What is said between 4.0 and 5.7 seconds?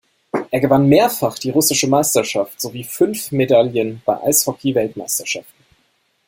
bei Eishockey-Weltmeisterschaften.